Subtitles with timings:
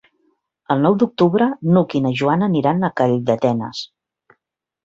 [0.75, 3.83] El nou d'octubre n'Hug i na Joana aniran a Calldetenes.